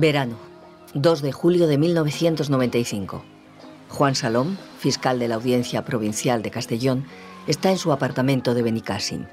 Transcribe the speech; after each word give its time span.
Verano, 0.00 0.36
2 0.94 1.22
de 1.22 1.32
julio 1.32 1.66
de 1.66 1.76
1995. 1.76 3.24
Juan 3.88 4.14
Salom, 4.14 4.56
fiscal 4.78 5.18
de 5.18 5.26
la 5.26 5.34
Audiencia 5.34 5.84
Provincial 5.84 6.40
de 6.40 6.52
Castellón, 6.52 7.04
está 7.48 7.70
en 7.70 7.78
su 7.78 7.90
apartamento 7.90 8.54
de 8.54 8.62
Benicassim. 8.62 9.26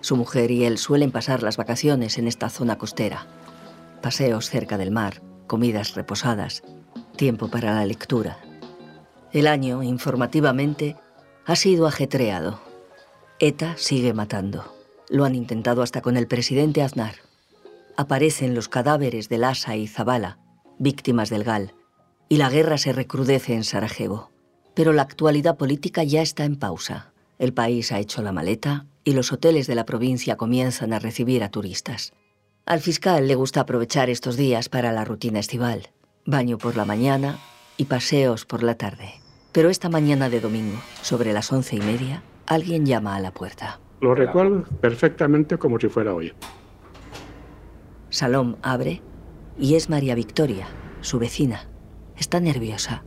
Su 0.00 0.16
mujer 0.16 0.50
y 0.50 0.64
él 0.64 0.78
suelen 0.78 1.12
pasar 1.12 1.44
las 1.44 1.56
vacaciones 1.56 2.18
en 2.18 2.26
esta 2.26 2.48
zona 2.48 2.78
costera. 2.78 3.28
Paseos 4.02 4.50
cerca 4.50 4.76
del 4.76 4.90
mar, 4.90 5.22
comidas 5.46 5.94
reposadas, 5.94 6.64
tiempo 7.14 7.46
para 7.46 7.76
la 7.76 7.86
lectura. 7.86 8.38
El 9.32 9.46
año, 9.46 9.84
informativamente, 9.84 10.96
ha 11.46 11.54
sido 11.54 11.86
ajetreado. 11.86 12.71
ETA 13.44 13.74
sigue 13.76 14.14
matando. 14.14 14.72
Lo 15.08 15.24
han 15.24 15.34
intentado 15.34 15.82
hasta 15.82 16.00
con 16.00 16.16
el 16.16 16.28
presidente 16.28 16.80
Aznar. 16.80 17.16
Aparecen 17.96 18.54
los 18.54 18.68
cadáveres 18.68 19.28
de 19.28 19.36
Lhasa 19.36 19.74
y 19.74 19.88
Zabala, 19.88 20.38
víctimas 20.78 21.28
del 21.28 21.42
GAL, 21.42 21.74
y 22.28 22.36
la 22.36 22.48
guerra 22.48 22.78
se 22.78 22.92
recrudece 22.92 23.54
en 23.54 23.64
Sarajevo. 23.64 24.30
Pero 24.74 24.92
la 24.92 25.02
actualidad 25.02 25.56
política 25.56 26.04
ya 26.04 26.22
está 26.22 26.44
en 26.44 26.54
pausa. 26.54 27.12
El 27.40 27.52
país 27.52 27.90
ha 27.90 27.98
hecho 27.98 28.22
la 28.22 28.30
maleta 28.30 28.86
y 29.02 29.12
los 29.12 29.32
hoteles 29.32 29.66
de 29.66 29.74
la 29.74 29.86
provincia 29.86 30.36
comienzan 30.36 30.92
a 30.92 31.00
recibir 31.00 31.42
a 31.42 31.50
turistas. 31.50 32.12
Al 32.64 32.78
fiscal 32.78 33.26
le 33.26 33.34
gusta 33.34 33.62
aprovechar 33.62 34.08
estos 34.08 34.36
días 34.36 34.68
para 34.68 34.92
la 34.92 35.04
rutina 35.04 35.40
estival, 35.40 35.88
baño 36.24 36.58
por 36.58 36.76
la 36.76 36.84
mañana 36.84 37.40
y 37.76 37.86
paseos 37.86 38.44
por 38.44 38.62
la 38.62 38.76
tarde. 38.76 39.14
Pero 39.50 39.68
esta 39.68 39.88
mañana 39.88 40.30
de 40.30 40.38
domingo, 40.38 40.80
sobre 41.02 41.32
las 41.32 41.50
once 41.50 41.74
y 41.74 41.80
media, 41.80 42.22
alguien 42.46 42.86
llama 42.86 43.16
a 43.16 43.20
la 43.20 43.32
puerta. 43.32 43.80
Lo 44.00 44.14
recuerdo 44.14 44.64
perfectamente 44.80 45.58
como 45.58 45.78
si 45.78 45.88
fuera 45.88 46.14
hoy. 46.14 46.32
Salom 48.10 48.56
abre 48.62 49.00
y 49.58 49.74
es 49.74 49.88
María 49.88 50.14
Victoria, 50.14 50.66
su 51.00 51.18
vecina. 51.18 51.68
Está 52.16 52.40
nerviosa. 52.40 53.04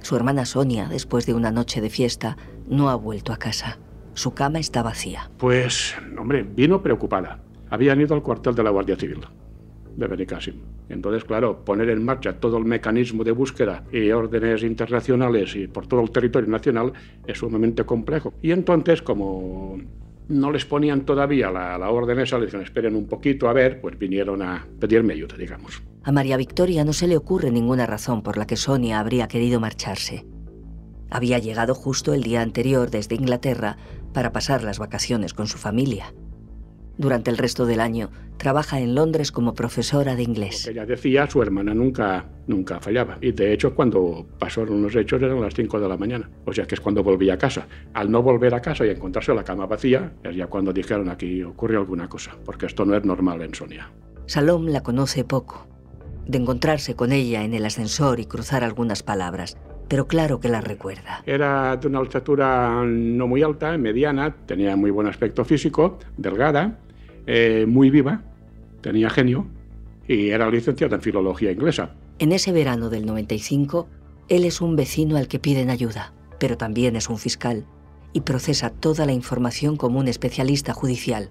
Su 0.00 0.16
hermana 0.16 0.44
Sonia, 0.44 0.86
después 0.88 1.24
de 1.26 1.34
una 1.34 1.50
noche 1.50 1.80
de 1.80 1.88
fiesta, 1.88 2.36
no 2.68 2.90
ha 2.90 2.94
vuelto 2.94 3.32
a 3.32 3.38
casa. 3.38 3.78
Su 4.12 4.34
cama 4.34 4.58
está 4.58 4.82
vacía. 4.82 5.30
Pues, 5.38 5.96
hombre, 6.18 6.42
vino 6.42 6.82
preocupada. 6.82 7.40
Habían 7.70 8.00
ido 8.00 8.14
al 8.14 8.22
cuartel 8.22 8.54
de 8.54 8.62
la 8.62 8.70
Guardia 8.70 8.96
Civil 8.96 9.20
de 9.96 10.06
Benicassim. 10.06 10.54
Entonces, 10.88 11.24
claro, 11.24 11.64
poner 11.64 11.88
en 11.90 12.04
marcha 12.04 12.34
todo 12.34 12.58
el 12.58 12.64
mecanismo 12.64 13.24
de 13.24 13.32
búsqueda 13.32 13.84
y 13.92 14.10
órdenes 14.10 14.62
internacionales 14.62 15.56
y 15.56 15.66
por 15.66 15.86
todo 15.86 16.02
el 16.02 16.10
territorio 16.10 16.50
nacional 16.50 16.92
es 17.26 17.38
sumamente 17.38 17.84
complejo. 17.84 18.34
Y 18.42 18.50
entonces, 18.50 19.02
como 19.02 19.78
no 20.28 20.50
les 20.50 20.64
ponían 20.64 21.04
todavía 21.04 21.50
la, 21.50 21.90
orden 21.90 22.20
esa, 22.20 22.38
le 22.38 22.46
dijeron, 22.46 22.64
esperen 22.64 22.96
un 22.96 23.06
poquito 23.06 23.48
a 23.48 23.52
ver, 23.52 23.80
pues 23.80 23.98
vinieron 23.98 24.42
a 24.42 24.66
pedirme 24.80 25.14
ayuda, 25.14 25.36
digamos. 25.36 25.82
A 26.02 26.12
María 26.12 26.36
Victoria 26.36 26.84
no 26.84 26.92
se 26.92 27.08
le 27.08 27.16
ocurre 27.16 27.50
ninguna 27.50 27.86
razón 27.86 28.22
por 28.22 28.36
la 28.36 28.46
que 28.46 28.56
Sonia 28.56 29.00
habría 29.00 29.28
querido 29.28 29.60
marcharse. 29.60 30.26
Había 31.10 31.38
llegado 31.38 31.74
justo 31.74 32.12
el 32.12 32.22
día 32.22 32.42
anterior 32.42 32.90
desde 32.90 33.14
Inglaterra 33.14 33.76
para 34.12 34.32
pasar 34.32 34.64
las 34.64 34.78
vacaciones 34.78 35.34
con 35.34 35.46
su 35.46 35.58
familia. 35.58 36.14
Durante 36.96 37.30
el 37.30 37.38
resto 37.38 37.66
del 37.66 37.80
año 37.80 38.10
trabaja 38.36 38.80
en 38.80 38.94
Londres 38.94 39.32
como 39.32 39.54
profesora 39.54 40.14
de 40.16 40.22
inglés. 40.22 40.66
Ella 40.66 40.86
decía, 40.86 41.28
su 41.28 41.42
hermana 41.42 41.74
nunca, 41.74 42.26
nunca 42.46 42.80
fallaba. 42.80 43.18
Y 43.20 43.32
de 43.32 43.52
hecho, 43.52 43.74
cuando 43.74 44.26
pasaron 44.38 44.82
los 44.82 44.94
hechos 44.94 45.20
eran 45.22 45.40
las 45.40 45.54
5 45.54 45.80
de 45.80 45.88
la 45.88 45.96
mañana. 45.96 46.30
O 46.44 46.52
sea 46.52 46.66
que 46.66 46.74
es 46.74 46.80
cuando 46.80 47.02
volvía 47.02 47.34
a 47.34 47.38
casa. 47.38 47.66
Al 47.94 48.10
no 48.10 48.22
volver 48.22 48.54
a 48.54 48.60
casa 48.60 48.86
y 48.86 48.90
encontrarse 48.90 49.34
la 49.34 49.44
cama 49.44 49.66
vacía, 49.66 50.12
es 50.22 50.36
ya 50.36 50.46
cuando 50.46 50.72
dijeron 50.72 51.08
aquí 51.08 51.42
ocurre 51.42 51.76
alguna 51.76 52.08
cosa, 52.08 52.36
porque 52.44 52.66
esto 52.66 52.84
no 52.84 52.96
es 52.96 53.04
normal 53.04 53.42
en 53.42 53.54
Sonia. 53.54 53.90
Salom 54.26 54.66
la 54.66 54.82
conoce 54.82 55.24
poco. 55.24 55.66
De 56.26 56.38
encontrarse 56.38 56.94
con 56.94 57.12
ella 57.12 57.44
en 57.44 57.54
el 57.54 57.66
ascensor 57.66 58.20
y 58.20 58.24
cruzar 58.24 58.64
algunas 58.64 59.02
palabras, 59.02 59.58
pero 59.94 60.08
claro 60.08 60.40
que 60.40 60.48
la 60.48 60.60
recuerda. 60.60 61.22
Era 61.24 61.76
de 61.76 61.86
una 61.86 62.00
altura 62.00 62.82
no 62.84 63.28
muy 63.28 63.44
alta, 63.44 63.78
mediana, 63.78 64.34
tenía 64.44 64.74
muy 64.74 64.90
buen 64.90 65.06
aspecto 65.06 65.44
físico, 65.44 66.00
delgada, 66.16 66.80
eh, 67.28 67.64
muy 67.68 67.90
viva, 67.90 68.24
tenía 68.80 69.08
genio 69.08 69.46
y 70.08 70.30
era 70.30 70.50
licenciada 70.50 70.96
en 70.96 71.00
filología 71.00 71.52
inglesa. 71.52 71.94
En 72.18 72.32
ese 72.32 72.50
verano 72.50 72.90
del 72.90 73.06
95, 73.06 73.86
él 74.28 74.44
es 74.44 74.60
un 74.60 74.74
vecino 74.74 75.16
al 75.16 75.28
que 75.28 75.38
piden 75.38 75.70
ayuda, 75.70 76.12
pero 76.40 76.56
también 76.56 76.96
es 76.96 77.08
un 77.08 77.18
fiscal 77.18 77.64
y 78.12 78.22
procesa 78.22 78.70
toda 78.70 79.06
la 79.06 79.12
información 79.12 79.76
como 79.76 80.00
un 80.00 80.08
especialista 80.08 80.72
judicial. 80.72 81.30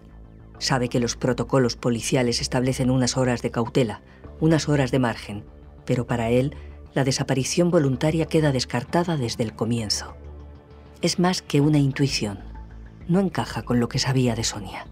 Sabe 0.57 0.88
que 0.88 1.02
los 1.02 1.18
protocolos 1.18 1.75
policiales 1.75 2.40
establecen 2.40 2.90
unas 2.90 3.18
horas 3.18 3.41
de 3.41 3.52
cautela, 3.52 4.03
unas 4.40 4.69
horas 4.69 4.90
de 4.91 5.00
margen, 5.00 5.44
pero 5.84 6.07
para 6.07 6.29
él 6.29 6.56
la 6.94 7.04
desaparición 7.04 7.72
voluntaria 7.72 8.26
queda 8.26 8.52
descartada 8.52 9.18
desde 9.18 9.44
el 9.44 9.54
comienzo. 9.54 10.16
Es 11.02 11.20
más 11.20 11.42
que 11.42 11.62
una 11.62 11.80
intuición. 11.80 12.40
No 13.08 13.20
encaja 13.20 13.64
con 13.64 13.80
lo 13.80 13.90
que 13.90 14.00
sabía 14.00 14.36
de 14.36 14.44
Sonia. 14.44 14.86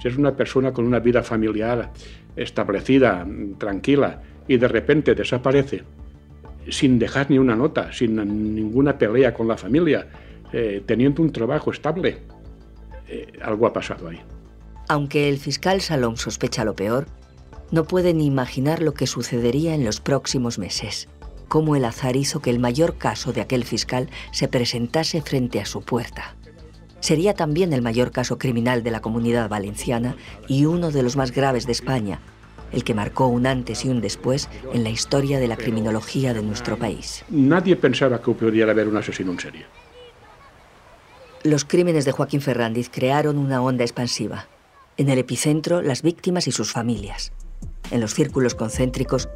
Si 0.00 0.08
es 0.08 0.16
una 0.16 0.36
persona 0.36 0.72
con 0.72 0.86
una 0.86 1.00
vida 1.00 1.22
familiar 1.22 1.90
establecida, 2.36 3.26
tranquila, 3.58 4.22
y 4.46 4.56
de 4.56 4.68
repente 4.68 5.14
desaparece, 5.14 5.82
sin 6.68 6.98
dejar 6.98 7.30
ni 7.30 7.38
una 7.38 7.56
nota, 7.56 7.92
sin 7.92 8.16
ninguna 8.54 8.96
pelea 8.96 9.34
con 9.34 9.48
la 9.48 9.56
familia, 9.56 10.06
eh, 10.52 10.82
teniendo 10.86 11.22
un 11.22 11.32
trabajo 11.32 11.72
estable, 11.72 12.18
eh, 13.08 13.32
algo 13.42 13.66
ha 13.66 13.72
pasado 13.72 14.08
ahí. 14.08 14.20
Aunque 14.88 15.28
el 15.28 15.38
fiscal 15.38 15.80
Salón 15.80 16.16
sospecha 16.16 16.64
lo 16.64 16.74
peor, 16.74 17.06
no 17.70 17.84
puede 17.84 18.14
ni 18.14 18.26
imaginar 18.26 18.82
lo 18.82 18.94
que 18.94 19.06
sucedería 19.06 19.74
en 19.74 19.84
los 19.84 20.00
próximos 20.00 20.58
meses. 20.58 21.08
Cómo 21.48 21.76
el 21.76 21.84
azar 21.84 22.16
hizo 22.16 22.40
que 22.40 22.50
el 22.50 22.58
mayor 22.58 22.96
caso 22.96 23.32
de 23.32 23.40
aquel 23.40 23.64
fiscal 23.64 24.08
se 24.32 24.48
presentase 24.48 25.22
frente 25.22 25.60
a 25.60 25.66
su 25.66 25.82
puerta. 25.82 26.36
Sería 27.00 27.34
también 27.34 27.72
el 27.72 27.82
mayor 27.82 28.10
caso 28.10 28.38
criminal 28.38 28.82
de 28.82 28.90
la 28.90 29.00
comunidad 29.00 29.48
valenciana 29.48 30.16
y 30.46 30.64
uno 30.64 30.90
de 30.90 31.02
los 31.02 31.16
más 31.16 31.30
graves 31.30 31.64
de 31.64 31.72
España, 31.72 32.20
el 32.72 32.84
que 32.84 32.94
marcó 32.94 33.28
un 33.28 33.46
antes 33.46 33.84
y 33.84 33.88
un 33.88 34.00
después 34.00 34.48
en 34.72 34.84
la 34.84 34.90
historia 34.90 35.38
de 35.38 35.48
la 35.48 35.56
criminología 35.56 36.34
de 36.34 36.42
nuestro 36.42 36.76
país. 36.76 37.24
Nadie 37.30 37.76
pensaba 37.76 38.20
que 38.20 38.32
pudiera 38.32 38.72
haber 38.72 38.88
un 38.88 38.96
asesino 38.96 39.32
en 39.32 39.40
serie. 39.40 39.66
Los 41.44 41.64
crímenes 41.64 42.04
de 42.04 42.12
Joaquín 42.12 42.40
Ferrandiz 42.40 42.90
crearon 42.90 43.38
una 43.38 43.62
onda 43.62 43.84
expansiva. 43.84 44.48
En 44.96 45.08
el 45.08 45.18
epicentro, 45.18 45.80
las 45.80 46.02
víctimas 46.02 46.48
y 46.48 46.52
sus 46.52 46.72
familias. 46.72 47.32
En 47.90 48.00
los 48.00 48.14
círculos 48.14 48.54
concéntricos, 48.54 49.28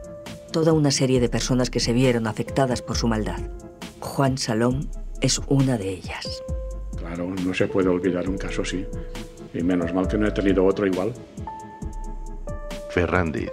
toda 0.53 0.73
una 0.73 0.91
serie 0.91 1.21
de 1.21 1.29
personas 1.29 1.71
que 1.71 1.81
se 1.81 1.93
vieron 1.93 2.27
afectadas 2.27 2.83
por 2.83 2.97
su 2.97 3.09
maldad. 3.09 3.41
Juan 4.01 4.37
Salón 4.37 4.91
es 5.21 5.41
una 5.49 5.79
de 5.79 5.89
ellas. 5.89 6.43
Claro, 6.97 7.27
no 7.29 7.55
se 7.55 7.67
puede 7.67 7.89
olvidar 7.89 8.29
un 8.29 8.37
caso 8.37 8.63
así. 8.63 8.85
Y 9.55 9.63
menos 9.63 9.93
mal 9.95 10.09
que 10.09 10.19
no 10.19 10.27
he 10.27 10.33
tenido 10.33 10.65
otro 10.65 10.87
igual. 10.87 11.13
Ferrandiz. 12.91 13.51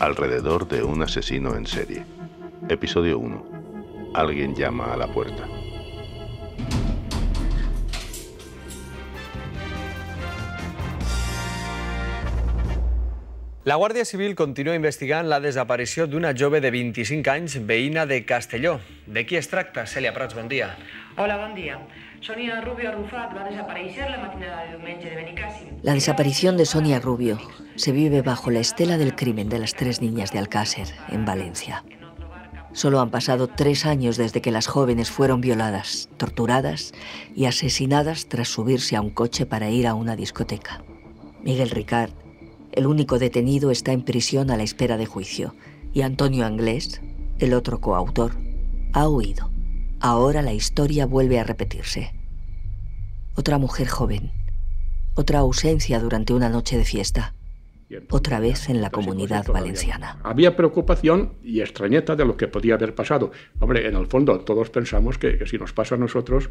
Alrededor 0.00 0.68
de 0.68 0.82
un 0.82 1.02
asesino 1.02 1.56
en 1.56 1.66
serie. 1.66 2.04
Episodio 2.68 3.18
1. 3.18 3.44
Alguien 4.14 4.54
llama 4.54 4.92
a 4.92 4.96
la 4.96 5.12
puerta. 5.12 5.48
La 13.68 13.76
Guàrdia 13.76 14.06
Civil 14.08 14.32
continua 14.32 14.72
investigant 14.78 15.26
la 15.28 15.42
desaparició 15.44 16.06
d'una 16.08 16.30
jove 16.40 16.56
de 16.64 16.70
25 16.72 17.28
anys, 17.28 17.56
veïna 17.68 18.06
de 18.08 18.22
Castelló. 18.24 18.78
De 19.04 19.26
qui 19.28 19.36
es 19.36 19.50
tracta? 19.50 19.82
Cèlia 19.84 20.14
Prats, 20.16 20.32
bon 20.38 20.46
dia. 20.48 20.70
Hola, 21.18 21.36
bon 21.36 21.52
dia. 21.52 21.74
Sonia 22.24 22.62
Rubio 22.62 22.88
Arrufat 22.88 23.34
va 23.36 23.42
desaparèixer 23.44 24.06
la 24.08 24.22
matinada 24.22 24.62
de 24.62 24.70
diumenge 24.70 25.10
de 25.10 25.18
Benicàssim. 25.18 25.74
La 25.82 25.92
desaparición 25.98 26.56
de 26.56 26.64
Sonia 26.64 26.98
Rubio 26.98 27.36
se 27.76 27.92
vive 27.92 28.22
bajo 28.22 28.50
la 28.50 28.60
estela 28.60 28.96
del 28.96 29.14
crimen 29.14 29.50
de 29.50 29.58
las 29.58 29.74
tres 29.74 30.00
niñas 30.00 30.32
de 30.32 30.38
Alcácer, 30.38 30.86
en 31.10 31.26
Valencia. 31.26 31.84
Solo 32.72 33.00
han 33.00 33.10
pasado 33.10 33.48
tres 33.48 33.84
años 33.84 34.16
desde 34.16 34.40
que 34.40 34.50
las 34.50 34.66
jóvenes 34.66 35.10
fueron 35.10 35.42
violadas, 35.42 36.08
torturadas 36.16 36.94
y 37.36 37.44
asesinadas 37.44 38.28
tras 38.30 38.48
subirse 38.48 38.96
a 38.96 39.02
un 39.02 39.10
coche 39.10 39.44
para 39.44 39.68
ir 39.68 39.86
a 39.86 39.92
una 39.92 40.16
discoteca. 40.16 40.82
Miguel 41.42 41.68
Ricard, 41.68 42.12
el 42.78 42.86
único 42.86 43.18
detenido, 43.18 43.72
está 43.72 43.92
en 43.92 44.02
prisión 44.02 44.52
a 44.52 44.56
la 44.56 44.62
espera 44.62 44.96
de 44.96 45.04
juicio 45.04 45.56
y 45.92 46.02
Antonio 46.02 46.46
Anglés, 46.46 47.00
el 47.40 47.52
otro 47.52 47.80
coautor, 47.80 48.38
ha 48.92 49.08
huido. 49.08 49.50
Ahora 49.98 50.42
la 50.42 50.52
historia 50.52 51.04
vuelve 51.04 51.40
a 51.40 51.44
repetirse. 51.44 52.14
Otra 53.34 53.58
mujer 53.58 53.88
joven, 53.88 54.30
otra 55.16 55.40
ausencia 55.40 55.98
durante 55.98 56.32
una 56.34 56.48
noche 56.48 56.78
de 56.78 56.84
fiesta, 56.84 57.34
otra 58.10 58.40
vez 58.40 58.68
en 58.68 58.80
la 58.82 58.90
comunidad 58.90 59.46
valenciana. 59.46 60.18
Había 60.22 60.56
preocupación 60.56 61.34
y 61.42 61.60
extrañeta 61.60 62.16
de 62.16 62.24
lo 62.24 62.36
que 62.36 62.48
podía 62.48 62.74
haber 62.74 62.94
pasado. 62.94 63.30
Hombre, 63.60 63.86
en 63.86 63.96
el 63.96 64.06
fondo 64.06 64.40
todos 64.40 64.70
pensamos 64.70 65.18
que, 65.18 65.38
que 65.38 65.46
si 65.46 65.58
nos 65.58 65.72
pasa 65.72 65.94
a 65.94 65.98
nosotros, 65.98 66.50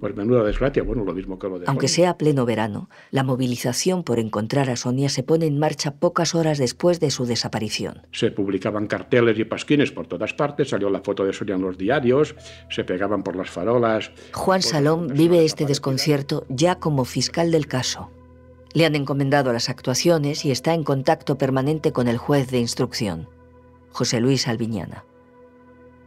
Pues 0.00 0.16
menuda 0.16 0.42
desgracia, 0.42 0.82
bueno, 0.82 1.04
lo 1.04 1.14
mismo 1.14 1.38
que 1.38 1.48
lo 1.48 1.60
de 1.60 1.66
Aunque 1.68 1.86
Sonia. 1.86 2.06
sea 2.06 2.18
pleno 2.18 2.44
verano, 2.44 2.88
la 3.12 3.22
movilización 3.22 4.02
por 4.02 4.18
encontrar 4.18 4.68
a 4.68 4.74
Sonia 4.74 5.08
se 5.08 5.22
pone 5.22 5.46
en 5.46 5.60
marcha 5.60 5.94
pocas 5.94 6.34
horas 6.34 6.58
después 6.58 6.98
de 6.98 7.12
su 7.12 7.24
desaparición. 7.24 8.04
Se 8.10 8.32
publicaban 8.32 8.88
carteles 8.88 9.38
y 9.38 9.44
pasquines 9.44 9.92
por 9.92 10.08
todas 10.08 10.34
partes, 10.34 10.70
salió 10.70 10.90
la 10.90 11.02
foto 11.02 11.24
de 11.24 11.32
Sonia 11.32 11.54
en 11.54 11.62
los 11.62 11.78
diarios, 11.78 12.34
se 12.68 12.82
pegaban 12.82 13.22
por 13.22 13.36
las 13.36 13.50
farolas. 13.50 14.10
Juan 14.32 14.60
las 14.60 15.06
vive 15.06 15.44
este 15.44 15.66
desconcierto 15.66 16.46
ya 16.48 16.80
como 16.80 17.04
fiscal 17.04 17.52
del 17.52 17.68
caso. 17.68 18.10
Le 18.74 18.86
han 18.86 18.94
encomendado 18.94 19.52
las 19.52 19.68
actuaciones 19.68 20.44
y 20.44 20.50
está 20.50 20.72
en 20.72 20.84
contacto 20.84 21.36
permanente 21.36 21.92
con 21.92 22.08
el 22.08 22.16
juez 22.16 22.50
de 22.50 22.58
instrucción, 22.58 23.28
José 23.90 24.20
Luis 24.20 24.48
Alviñana. 24.48 25.04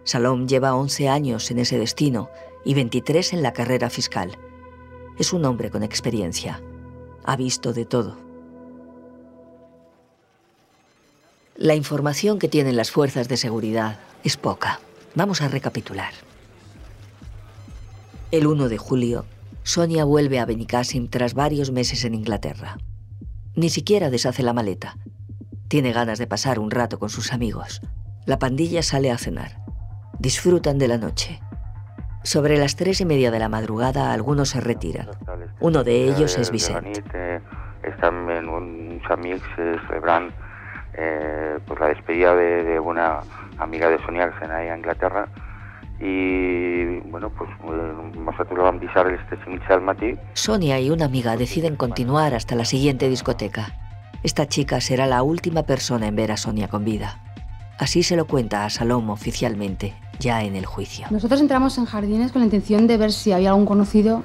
Salom 0.04 0.48
lleva 0.48 0.76
11 0.76 1.10
años 1.10 1.50
en 1.52 1.60
ese 1.60 1.78
destino 1.78 2.30
y 2.64 2.74
23 2.74 3.34
en 3.34 3.44
la 3.44 3.54
carrera 3.54 3.90
fiscal. 3.90 4.38
Es 5.18 5.34
un 5.34 5.46
hombre 5.46 5.70
con 5.70 5.84
experiencia. 5.84 6.62
Ha 7.24 7.36
visto 7.36 7.74
de 7.74 7.86
todo. 7.86 8.18
La 11.56 11.76
información 11.76 12.38
que 12.38 12.50
tienen 12.50 12.76
las 12.76 12.92
fuerzas 12.92 13.28
de 13.28 13.38
seguridad 13.38 14.00
es 14.24 14.38
poca. 14.38 14.80
Vamos 15.14 15.42
a 15.42 15.48
recapitular. 15.48 16.14
El 18.32 18.48
1 18.48 18.68
de 18.68 18.78
julio, 18.78 19.26
Sonia 19.66 20.06
vuelve 20.06 20.40
a 20.40 20.46
Benicassim 20.46 21.10
tras 21.10 21.34
varios 21.34 21.72
meses 21.72 22.06
en 22.06 22.14
Inglaterra. 22.14 22.78
Ni 23.56 23.72
siquiera 23.72 24.12
deshace 24.12 24.44
la 24.44 24.54
maleta. 24.54 24.96
Tiene 25.68 25.92
ganas 25.92 26.20
de 26.20 26.28
pasar 26.28 26.60
un 26.60 26.70
rato 26.70 27.00
con 27.00 27.10
sus 27.10 27.34
amigos. 27.34 27.82
La 28.28 28.38
pandilla 28.38 28.84
sale 28.84 29.10
a 29.10 29.18
cenar. 29.18 29.58
Disfrutan 30.20 30.78
de 30.78 30.88
la 30.88 31.00
noche. 31.00 31.42
Sobre 32.24 32.60
las 32.60 32.76
tres 32.76 33.02
y 33.02 33.06
media 33.06 33.32
de 33.32 33.40
la 33.40 33.50
madrugada, 33.50 34.14
algunos 34.14 34.50
se 34.50 34.62
retiran. 34.62 35.10
Uno 35.60 35.84
de 35.84 36.04
ellos 36.04 36.38
es 36.38 36.52
De 36.52 36.52
la 36.52 36.52
Vicent. 36.52 36.86
nit 36.86 37.16
eh, 37.16 37.42
estem 37.82 38.30
amb 38.30 38.54
uns 38.54 39.10
amics 39.10 39.50
eh, 39.58 39.82
la 41.80 41.88
despedida 41.88 42.36
de, 42.36 42.80
una 42.80 43.22
amiga 43.58 43.90
de 43.90 43.98
Sonia 44.06 44.30
que 44.30 44.46
se 44.46 44.52
a 44.52 44.78
Inglaterra 44.78 45.28
i 46.00 47.00
bueno, 47.10 47.30
pues, 47.30 47.50
eh, 47.50 48.20
nosaltres 48.20 48.58
la 48.58 48.64
vam 48.66 48.80
deixar 48.80 49.08
a 49.08 49.12
les 49.12 49.22
3 49.30 49.46
i 49.48 49.50
mitja 49.52 49.76
del 49.76 49.86
matí 49.88 50.16
Sonia 50.34 50.80
y 50.80 50.90
una 50.90 51.06
amiga 51.06 51.38
deciden 51.38 51.78
continuar 51.78 52.34
hasta 52.34 52.56
la 52.56 52.66
siguiente 52.66 53.08
discoteca. 53.08 53.74
Esta 54.24 54.48
chica 54.48 54.82
será 54.82 55.06
la 55.08 55.24
última 55.24 55.64
persona 55.64 56.08
en 56.08 56.16
ver 56.16 56.32
a 56.32 56.38
Sonia 56.38 56.68
con 56.68 56.84
vida. 56.84 57.22
Así 57.78 58.04
se 58.04 58.16
lo 58.16 58.26
cuenta 58.26 58.66
a 58.66 58.70
Salom 58.70 59.10
oficialmente, 59.10 59.94
ya 60.20 60.44
en 60.44 60.56
el 60.56 60.66
juicio. 60.66 61.08
Nosotros 61.10 61.42
entramos 61.42 61.78
en 61.78 61.86
jardines 61.86 62.32
con 62.32 62.42
la 62.42 62.48
intención 62.48 62.88
de 62.88 62.98
ver 62.98 63.12
si 63.12 63.32
había 63.32 63.50
algún 63.50 63.66
conocido 63.66 64.24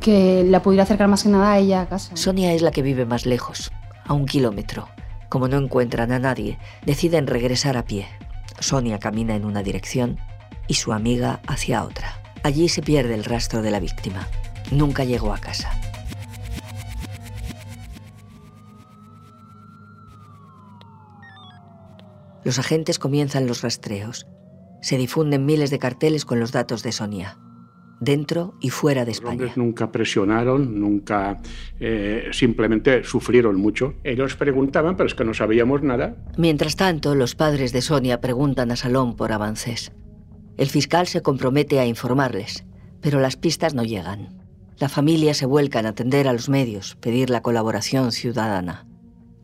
que 0.00 0.44
la 0.44 0.62
pudiera 0.62 0.84
acercar 0.84 1.08
más 1.08 1.22
que 1.22 1.28
nada 1.30 1.52
a 1.52 1.58
ella 1.58 1.82
a 1.82 1.88
casa. 1.88 2.16
Sonia 2.16 2.52
es 2.52 2.62
la 2.62 2.70
que 2.70 2.82
vive 2.82 3.06
más 3.06 3.26
lejos, 3.26 3.72
a 4.06 4.14
un 4.14 4.26
kilómetro. 4.26 4.88
Como 5.28 5.48
no 5.48 5.58
encuentran 5.58 6.12
a 6.12 6.18
nadie, 6.18 6.58
deciden 6.84 7.26
regresar 7.26 7.76
a 7.76 7.84
pie. 7.84 8.06
Sonia 8.58 8.98
camina 8.98 9.34
en 9.34 9.44
una 9.44 9.62
dirección 9.62 10.18
y 10.70 10.74
su 10.74 10.92
amiga 10.92 11.40
hacia 11.48 11.82
otra. 11.82 12.22
Allí 12.44 12.68
se 12.68 12.80
pierde 12.80 13.14
el 13.14 13.24
rastro 13.24 13.60
de 13.60 13.72
la 13.72 13.80
víctima. 13.80 14.28
Nunca 14.70 15.04
llegó 15.04 15.34
a 15.34 15.38
casa. 15.38 15.68
Los 22.44 22.60
agentes 22.60 23.00
comienzan 23.00 23.48
los 23.48 23.62
rastreos. 23.62 24.28
Se 24.80 24.96
difunden 24.96 25.44
miles 25.44 25.70
de 25.70 25.80
carteles 25.80 26.24
con 26.24 26.38
los 26.38 26.52
datos 26.52 26.84
de 26.84 26.92
Sonia, 26.92 27.36
dentro 28.00 28.54
y 28.60 28.70
fuera 28.70 29.00
de 29.04 29.10
Los 29.10 29.16
España. 29.18 29.32
hombres 29.32 29.56
nunca 29.56 29.90
presionaron, 29.90 30.78
nunca 30.80 31.38
eh, 31.80 32.28
simplemente 32.30 33.02
sufrieron 33.02 33.56
mucho. 33.56 33.94
Ellos 34.04 34.36
preguntaban, 34.36 34.96
pero 34.96 35.08
es 35.08 35.14
que 35.16 35.24
no 35.24 35.34
sabíamos 35.34 35.82
nada. 35.82 36.14
Mientras 36.38 36.76
tanto, 36.76 37.16
los 37.16 37.34
padres 37.34 37.72
de 37.72 37.82
Sonia 37.82 38.20
preguntan 38.20 38.70
a 38.70 38.76
Salón 38.76 39.16
por 39.16 39.32
avances. 39.32 39.90
El 40.60 40.68
fiscal 40.68 41.06
se 41.08 41.22
compromete 41.22 41.80
a 41.80 41.86
informarles, 41.86 42.64
pero 43.00 43.18
las 43.18 43.36
pistas 43.36 43.72
no 43.74 43.82
llegan. 43.82 44.28
La 44.78 44.88
familia 44.90 45.32
se 45.34 45.46
vuelca 45.46 45.80
en 45.80 45.86
atender 45.86 46.28
a 46.28 46.32
los 46.34 46.48
medios, 46.48 46.96
pedir 47.00 47.30
la 47.30 47.40
colaboración 47.40 48.12
ciudadana. 48.12 48.86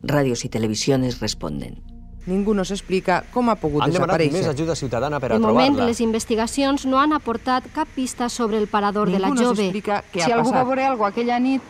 Radios 0.03 0.45
y 0.45 0.49
televisiones 0.49 1.19
responden. 1.19 1.81
Ningú 2.27 2.53
no 2.53 2.65
s'explica 2.67 3.21
com 3.31 3.47
ha 3.49 3.55
pogut 3.55 3.81
Han 3.85 3.93
demanat 3.95 4.19
més 4.19 4.29
desaparèixer. 4.29 4.51
ajuda 4.51 4.75
ciutadana 4.75 5.19
per 5.23 5.29
De 5.31 5.35
a 5.37 5.39
moment, 5.39 5.73
trobar-la. 5.73 5.85
les 5.89 6.01
investigacions 6.03 6.85
no 6.85 6.99
han 6.99 7.13
aportat 7.15 7.63
cap 7.73 7.87
pista 7.95 8.27
sobre 8.29 8.57
el 8.59 8.67
parador 8.67 9.09
de 9.09 9.17
la 9.17 9.29
Ningú 9.29 9.41
no 9.41 9.47
jove. 9.49 9.63
s'explica 9.63 10.03
què 10.13 10.21
si 10.25 10.31
ha 10.31 10.35
algú 10.35 10.49
va 10.51 10.59
passat. 10.59 10.67
veure 10.67 10.85
algo 10.85 11.05
aquella 11.07 11.39
nit 11.39 11.61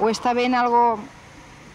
o 0.00 0.10
està 0.10 0.34
veient 0.34 0.54
algo 0.58 0.98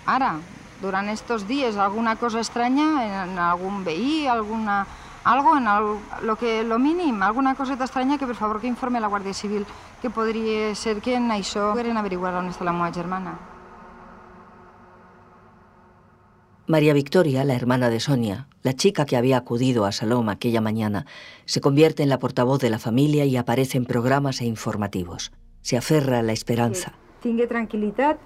ara, 0.06 0.34
durant 0.82 1.08
estos 1.10 1.48
dies, 1.48 1.78
alguna 1.78 2.18
cosa 2.18 2.42
estranya 2.42 3.24
en 3.24 3.40
algun 3.40 3.86
veí, 3.86 4.28
alguna, 4.28 4.86
algo 5.28 5.58
en 5.58 5.68
el, 5.68 6.00
lo 6.26 6.36
que, 6.38 6.64
lo 6.64 6.80
mínim, 6.80 7.22
alguna 7.22 7.56
coseta 7.56 7.84
estranya 7.84 8.18
que 8.18 8.26
per 8.26 8.36
favor 8.36 8.62
que 8.62 8.68
informe 8.68 9.00
la 9.00 9.10
Guàrdia 9.10 9.34
Civil 9.34 9.66
que 10.02 10.10
podria 10.10 10.74
ser 10.76 11.02
que 11.02 11.16
en 11.16 11.30
això 11.32 11.74
pogueren 11.74 11.98
averiguar 12.00 12.36
on 12.40 12.48
està 12.48 12.64
la 12.64 12.72
meva 12.72 12.94
germana. 12.96 13.36
María 16.68 16.94
Victoria, 16.94 17.44
la 17.44 17.56
hermana 17.56 17.90
de 17.90 18.00
Sonia, 18.00 18.48
la 18.64 18.74
chica 18.74 19.06
que 19.06 19.16
había 19.16 19.38
acudido 19.38 19.86
a 19.86 19.92
Salom 19.92 20.30
aquella 20.30 20.62
mañana, 20.62 21.06
se 21.46 21.62
convierte 21.62 22.04
en 22.04 22.10
la 22.10 22.20
portavoz 22.20 22.60
de 22.60 22.70
la 22.70 22.80
familia 22.80 23.26
y 23.26 23.38
aparece 23.38 23.78
en 23.78 23.86
programas 23.86 24.42
e 24.42 24.46
informativos. 24.46 25.32
Se 25.62 25.78
aferra 25.78 26.20
a 26.20 26.24
la 26.24 26.34
esperanza. 26.34 26.94
Tingui 27.24 27.48
tranquil·litat, 27.48 28.20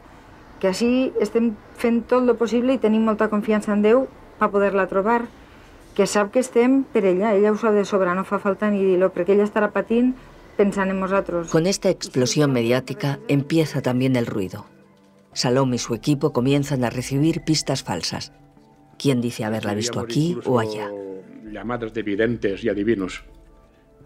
que 0.59 0.69
així 0.69 1.13
estem 1.21 1.55
fent 1.77 2.03
tot 2.09 2.25
el 2.25 2.37
possible 2.37 2.73
i 2.73 2.81
tenim 2.81 3.05
molta 3.05 3.29
confiança 3.29 3.73
en 3.73 3.85
Déu 3.85 4.07
per 4.37 4.49
poder-la 4.53 4.89
trobar, 4.89 5.23
que 5.95 6.07
sap 6.07 6.31
que 6.31 6.39
estem 6.39 6.83
per 6.83 7.05
ella, 7.05 7.33
ella 7.35 7.51
ho 7.51 7.57
sap 7.57 7.73
de 7.75 7.85
sobre, 7.85 8.13
no 8.15 8.23
fa 8.23 8.39
falta 8.39 8.69
ni 8.71 8.83
dir-lo, 8.83 9.11
perquè 9.11 9.35
ella 9.35 9.47
estarà 9.47 9.71
patint 9.71 10.13
pensant 10.57 10.91
en 10.91 10.99
nosaltres. 10.99 11.49
Con 11.49 11.67
esta 11.67 11.89
explosión 11.89 12.51
mediática 12.51 13.19
empieza 13.27 13.81
también 13.81 14.15
el 14.15 14.25
ruido. 14.25 14.65
Salom 15.33 15.73
y 15.73 15.77
su 15.77 15.95
equipo 15.95 16.33
comienzan 16.33 16.83
a 16.83 16.89
recibir 16.89 17.41
pistas 17.41 17.83
falsas. 17.83 18.33
¿Quién 18.97 19.21
dice 19.21 19.45
haberla 19.45 19.73
visto 19.73 19.99
aquí 19.99 20.37
o 20.45 20.59
allá? 20.59 20.91
Llamadas 21.51 21.93
de 21.93 22.03
videntes 22.03 22.63
y 22.63 22.69
adivinos 22.69 23.23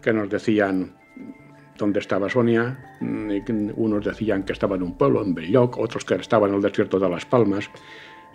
que 0.01 0.13
nos 0.13 0.29
decían 0.29 0.95
dónde 1.77 1.99
estaba 1.99 2.29
Sonia. 2.29 2.97
Unos 3.01 4.05
decían 4.05 4.43
que 4.43 4.53
estaba 4.53 4.75
en 4.75 4.83
un 4.83 4.97
pueblo, 4.97 5.21
en 5.23 5.33
Belloc, 5.33 5.77
otros 5.77 6.05
que 6.05 6.15
estaba 6.15 6.47
en 6.47 6.53
el 6.53 6.61
desierto 6.61 6.99
de 6.99 7.09
Las 7.09 7.25
Palmas. 7.25 7.69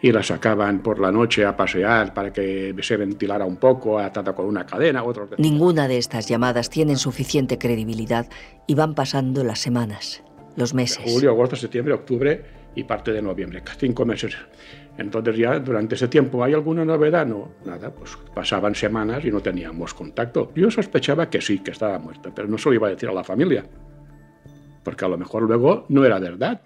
Y 0.03 0.13
la 0.13 0.23
sacaban 0.23 0.81
por 0.83 0.99
la 0.99 1.13
noche 1.13 1.45
a 1.45 1.55
pasear 1.57 2.15
para 2.15 2.33
que 2.33 2.75
se 2.81 2.97
ventilara 2.97 3.45
un 3.45 3.57
poco, 3.57 3.99
atada 3.99 4.35
con 4.35 4.47
una 4.47 4.65
cadena. 4.65 5.03
Decían- 5.03 5.29
Ninguna 5.39 5.89
de 5.89 5.99
estas 5.99 6.27
llamadas 6.27 6.71
tienen 6.71 6.97
suficiente 6.97 7.59
credibilidad 7.59 8.27
y 8.67 8.75
van 8.75 8.95
pasando 8.95 9.45
las 9.45 9.59
semanas, 9.59 10.23
los 10.57 10.73
meses. 10.73 11.03
Julio, 11.05 11.31
agosto, 11.33 11.55
septiembre, 11.57 11.93
octubre 11.93 12.43
y 12.75 12.85
parte 12.85 13.13
de 13.13 13.21
noviembre, 13.21 13.63
cinco 13.79 14.07
meses. 14.07 14.37
Entonces 14.97 15.37
ya 15.37 15.59
durante 15.59 15.95
ese 15.97 16.09
tiempo, 16.09 16.43
¿hay 16.45 16.55
alguna 16.55 16.85
novedad? 16.85 17.27
No, 17.27 17.53
nada, 17.67 17.91
pues 17.91 18.17
pasaban 18.35 18.75
semanas 18.75 19.25
y 19.25 19.31
no 19.31 19.41
teníamos 19.41 19.93
contacto. 19.93 20.51
Yo 20.55 20.71
sospechaba 20.71 21.29
que 21.29 21.41
sí, 21.41 21.59
que 21.59 21.73
estaba 21.73 21.99
muerta, 21.99 22.31
pero 22.35 22.49
no 22.49 22.57
se 22.59 22.69
lo 22.71 22.75
iba 22.75 22.87
a 22.87 22.91
decir 22.91 23.09
a 23.09 23.13
la 23.13 23.25
familia, 23.25 23.65
porque 24.83 25.05
a 25.05 25.09
lo 25.09 25.19
mejor 25.19 25.43
luego 25.43 25.85
no 25.89 26.05
era 26.05 26.19
verdad. 26.19 26.61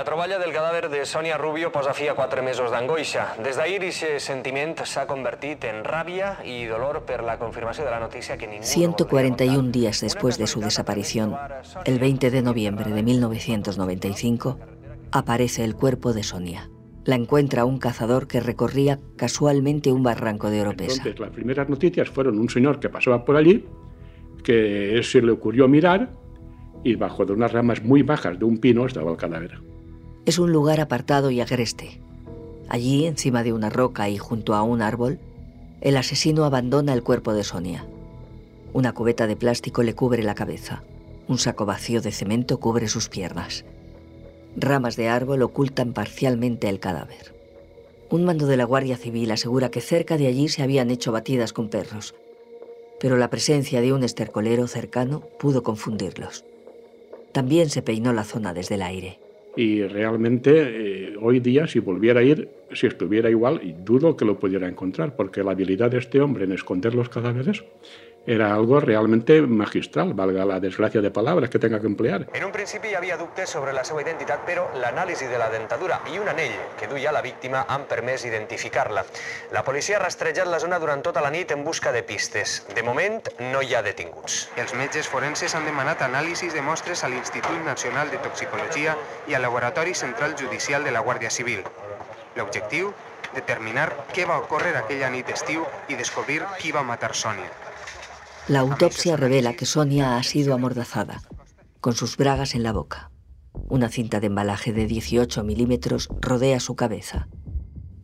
La 0.00 0.04
troballa 0.06 0.38
del 0.40 0.54
cadàver 0.54 0.88
de 0.88 1.02
Sònia 1.04 1.36
Rubio 1.36 1.68
posa 1.74 1.92
fi 1.92 2.06
a 2.08 2.14
quatre 2.16 2.40
mesos 2.40 2.70
d'angoixa. 2.72 3.34
Des 3.44 3.58
d'ahir, 3.58 3.82
aquest 3.84 4.24
sentiment 4.24 4.70
s'ha 4.88 5.02
convertit 5.04 5.66
en 5.68 5.82
ràbia 5.84 6.30
i 6.48 6.54
dolor 6.70 7.02
per 7.04 7.18
la 7.20 7.34
confirmació 7.36 7.84
de 7.84 7.90
la 7.92 7.98
notícia 8.00 8.38
que 8.40 8.48
ningú... 8.48 8.64
no 8.64 8.70
voldria 8.70 8.96
141 8.96 9.56
contar. 9.58 9.72
días 9.72 10.00
después 10.00 10.38
de 10.38 10.46
su 10.46 10.60
desaparición, 10.60 11.36
el 11.84 11.98
20 11.98 12.30
de 12.30 12.40
noviembre 12.40 12.90
de 12.90 13.02
1995, 13.02 14.58
aparece 15.12 15.64
el 15.64 15.74
cuerpo 15.74 16.14
de 16.14 16.22
Sonia. 16.22 16.70
La 17.04 17.16
encuentra 17.16 17.66
un 17.66 17.76
cazador 17.76 18.26
que 18.26 18.40
recorría 18.40 19.00
casualmente 19.18 19.92
un 19.92 20.02
barranco 20.02 20.48
de 20.48 20.62
Oropesa. 20.62 20.94
Entonces 20.94 21.20
las 21.20 21.30
primeras 21.30 21.68
noticias 21.68 22.08
fueron 22.08 22.38
un 22.38 22.48
señor 22.48 22.80
que 22.80 22.88
pasaba 22.88 23.22
por 23.22 23.36
allí, 23.36 23.66
que 24.42 24.98
se 25.02 25.20
le 25.20 25.32
ocurrió 25.32 25.68
mirar 25.68 26.08
y 26.84 26.94
bajo 26.94 27.26
de 27.26 27.34
unas 27.34 27.52
ramas 27.52 27.84
muy 27.84 28.02
bajas 28.02 28.38
de 28.38 28.46
un 28.46 28.56
pino 28.56 28.86
estaba 28.86 29.10
el 29.10 29.18
cadáver. 29.18 29.60
Es 30.26 30.38
un 30.38 30.52
lugar 30.52 30.80
apartado 30.80 31.30
y 31.30 31.40
agreste. 31.40 32.00
Allí, 32.68 33.06
encima 33.06 33.42
de 33.42 33.52
una 33.52 33.70
roca 33.70 34.08
y 34.08 34.18
junto 34.18 34.54
a 34.54 34.62
un 34.62 34.82
árbol, 34.82 35.18
el 35.80 35.96
asesino 35.96 36.44
abandona 36.44 36.92
el 36.92 37.02
cuerpo 37.02 37.32
de 37.32 37.42
Sonia. 37.42 37.86
Una 38.74 38.92
cubeta 38.92 39.26
de 39.26 39.34
plástico 39.34 39.82
le 39.82 39.94
cubre 39.94 40.22
la 40.22 40.34
cabeza. 40.34 40.82
Un 41.26 41.38
saco 41.38 41.64
vacío 41.64 42.02
de 42.02 42.12
cemento 42.12 42.60
cubre 42.60 42.86
sus 42.88 43.08
piernas. 43.08 43.64
Ramas 44.56 44.96
de 44.96 45.08
árbol 45.08 45.42
ocultan 45.42 45.94
parcialmente 45.94 46.68
el 46.68 46.80
cadáver. 46.80 47.34
Un 48.10 48.24
mando 48.24 48.46
de 48.46 48.56
la 48.56 48.64
Guardia 48.64 48.96
Civil 48.96 49.30
asegura 49.30 49.70
que 49.70 49.80
cerca 49.80 50.18
de 50.18 50.26
allí 50.26 50.48
se 50.48 50.62
habían 50.62 50.90
hecho 50.90 51.12
batidas 51.12 51.52
con 51.52 51.68
perros, 51.68 52.14
pero 53.00 53.16
la 53.16 53.30
presencia 53.30 53.80
de 53.80 53.92
un 53.92 54.04
estercolero 54.04 54.66
cercano 54.66 55.20
pudo 55.38 55.62
confundirlos. 55.62 56.44
También 57.32 57.70
se 57.70 57.82
peinó 57.82 58.12
la 58.12 58.24
zona 58.24 58.52
desde 58.52 58.74
el 58.74 58.82
aire. 58.82 59.18
Y 59.56 59.82
realmente 59.82 61.10
eh, 61.10 61.16
hoy 61.20 61.40
día, 61.40 61.66
si 61.66 61.80
volviera 61.80 62.20
a 62.20 62.22
ir, 62.22 62.48
si 62.72 62.86
estuviera 62.86 63.28
igual, 63.30 63.60
dudo 63.84 64.16
que 64.16 64.24
lo 64.24 64.38
pudiera 64.38 64.68
encontrar, 64.68 65.16
porque 65.16 65.42
la 65.42 65.52
habilidad 65.52 65.90
de 65.90 65.98
este 65.98 66.20
hombre 66.20 66.44
en 66.44 66.52
esconder 66.52 66.94
los 66.94 67.08
cadáveres 67.08 67.64
era 68.26 68.52
algo 68.52 68.80
realmente 68.80 69.40
magistral, 69.42 70.14
valga 70.14 70.44
la 70.44 70.60
desgracia 70.60 71.00
de 71.00 71.10
palabras 71.10 71.50
que 71.50 71.58
tenga 71.58 71.80
que 71.80 71.86
emplear. 71.86 72.26
En 72.34 72.44
un 72.44 72.52
principi 72.52 72.88
hi 72.88 72.94
havia 72.94 73.16
dubtes 73.16 73.50
sobre 73.50 73.72
la 73.72 73.84
seva 73.84 74.02
identitat, 74.02 74.44
però 74.46 74.66
l'anàlisi 74.82 75.26
de 75.30 75.38
la 75.40 75.48
dentadura 75.50 76.00
i 76.12 76.18
un 76.20 76.28
anell 76.28 76.54
que 76.78 76.88
duia 76.90 77.12
la 77.12 77.22
víctima 77.24 77.64
han 77.68 77.86
permès 77.90 78.24
identificar-la. 78.28 79.04
La 79.52 79.64
policia 79.64 79.96
ha 79.96 80.02
rastrejat 80.04 80.48
la 80.48 80.60
zona 80.60 80.78
durant 80.78 81.02
tota 81.02 81.24
la 81.24 81.30
nit 81.30 81.50
en 81.56 81.64
busca 81.64 81.92
de 81.92 82.02
pistes. 82.02 82.60
De 82.74 82.82
moment, 82.82 83.20
no 83.52 83.62
hi 83.62 83.74
ha 83.74 83.82
detinguts. 83.82 84.50
Els 84.60 84.74
metges 84.74 85.08
forenses 85.08 85.54
han 85.54 85.66
demanat 85.66 86.02
anàlisis 86.06 86.54
de 86.54 86.62
mostres 86.62 87.04
a 87.04 87.08
l'Institut 87.08 87.64
Nacional 87.64 88.10
de 88.10 88.20
Toxicologia 88.22 88.96
i 89.28 89.34
al 89.34 89.42
Laboratori 89.42 89.94
Central 89.94 90.36
Judicial 90.38 90.84
de 90.84 90.92
la 90.92 91.00
Guàrdia 91.00 91.30
Civil. 91.30 91.64
L'objectiu? 92.36 92.92
Determinar 93.34 93.88
què 94.14 94.24
va 94.26 94.40
ocórrer 94.42 94.74
aquella 94.76 95.10
nit 95.10 95.28
d'estiu 95.30 95.64
i 95.88 95.98
descobrir 95.98 96.42
qui 96.58 96.72
va 96.74 96.82
matar 96.82 97.14
Sònia. 97.14 97.69
La 98.48 98.60
autopsia 98.60 99.16
revela 99.16 99.54
que 99.54 99.66
Sonia 99.66 100.16
ha 100.16 100.22
sido 100.22 100.54
amordazada, 100.54 101.22
con 101.80 101.94
sus 101.94 102.16
bragas 102.16 102.54
en 102.54 102.62
la 102.62 102.72
boca. 102.72 103.10
Una 103.68 103.88
cinta 103.88 104.20
de 104.20 104.26
embalaje 104.26 104.72
de 104.72 104.86
18 104.86 105.44
milímetros 105.44 106.08
rodea 106.20 106.58
su 106.60 106.74
cabeza. 106.74 107.28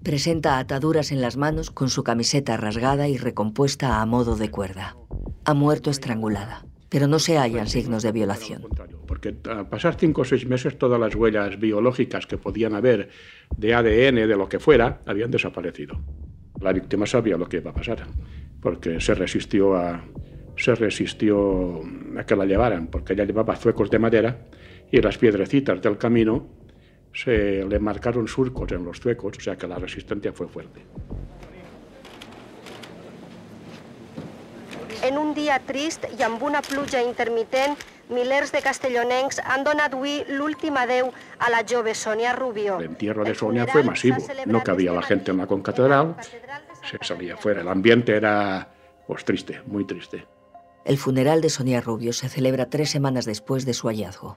Presenta 0.03 0.59
ataduras 0.59 1.11
en 1.11 1.21
las 1.21 1.37
manos 1.37 1.71
con 1.71 1.91
su 1.91 2.05
camiseta 2.05 2.57
rasgada 2.57 3.09
y 3.09 3.17
recompuesta 3.17 4.01
a 4.01 4.07
modo 4.07 4.37
de 4.37 4.51
cuerda. 4.51 4.97
Ha 5.45 5.55
muerto 5.55 5.91
estrangulada, 5.91 6.65
pero 6.89 7.09
no 7.09 7.19
se 7.19 7.39
hallan 7.39 7.67
signos 7.67 8.05
de 8.05 8.13
violación. 8.13 8.63
Porque 9.07 9.37
al 9.51 9.69
pasar 9.69 9.97
cinco 9.99 10.23
o 10.23 10.25
seis 10.25 10.47
meses 10.47 10.79
todas 10.79 11.01
las 11.01 11.15
huellas 11.15 11.59
biológicas 11.59 12.27
que 12.27 12.39
podían 12.39 12.75
haber 12.75 13.09
de 13.57 13.75
ADN, 13.75 14.29
de 14.29 14.37
lo 14.37 14.49
que 14.49 14.61
fuera, 14.61 15.01
habían 15.07 15.31
desaparecido. 15.31 16.01
La 16.61 16.73
víctima 16.73 17.07
sabía 17.07 17.37
lo 17.37 17.49
que 17.49 17.59
iba 17.59 17.71
a 17.71 17.75
pasar, 17.75 18.07
porque 18.61 19.01
se 19.01 19.15
resistió 19.15 19.77
a, 19.77 20.05
se 20.57 20.75
resistió 20.75 21.83
a 22.19 22.25
que 22.25 22.37
la 22.37 22.47
llevaran, 22.47 22.89
porque 22.89 23.13
ella 23.13 23.25
llevaba 23.25 23.57
zuecos 23.57 23.91
de 23.91 23.99
madera 23.99 24.37
y 24.91 25.01
las 25.01 25.19
piedrecitas 25.19 25.81
del 25.83 25.99
camino 25.99 26.47
se 27.13 27.65
le 27.65 27.79
marcaron 27.79 28.29
surcos 28.29 28.73
en 28.73 28.85
los 28.85 29.01
zuecos, 29.01 29.39
o 29.39 29.41
sea 29.41 29.57
que 29.57 29.67
la 29.67 29.79
resistencia 29.79 30.33
fue 30.33 30.49
fuerte. 30.49 30.81
En 35.03 35.19
un 35.19 35.35
dia 35.35 35.61
trist 35.61 36.07
i 36.19 36.25
amb 36.25 36.41
una 36.43 36.63
pluja 36.65 37.03
intermitent, 37.05 37.77
milers 38.11 38.51
de 38.51 38.63
castellonencs 38.65 39.39
han 39.45 39.63
donat 39.65 39.95
avui 39.95 40.23
l'últim 40.33 40.77
adeu 40.81 41.13
a 41.39 41.51
la 41.53 41.63
jove 41.69 41.95
Sonia 41.95 42.33
Rubio. 42.35 42.79
El 42.81 42.97
entierro 42.97 43.25
de 43.25 43.35
Sonia 43.35 43.67
fue 43.67 43.85
masivo, 43.85 44.17
no 44.47 44.65
cabía 44.65 44.93
la 44.93 45.03
gente 45.03 45.31
en 45.31 45.39
la 45.39 45.47
concatedral, 45.47 46.17
se 46.83 46.99
salía 47.03 47.37
fuera, 47.37 47.61
el 47.61 47.69
ambiente 47.69 48.17
era 48.17 48.69
pues 49.07 49.25
triste, 49.25 49.61
muy 49.67 49.85
triste. 49.85 50.25
El 50.87 50.99
funeral 50.99 51.41
de 51.41 51.51
Sonia 51.51 51.81
Rubio 51.81 52.13
se 52.13 52.29
celebra 52.29 52.71
tres 52.71 52.91
semanas 52.91 53.25
después 53.25 53.67
de 53.67 53.75
su 53.75 53.89
hallazgo. 53.89 54.37